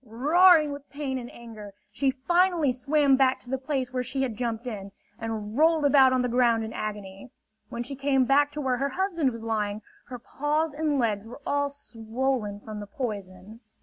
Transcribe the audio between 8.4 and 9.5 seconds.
to where her husband was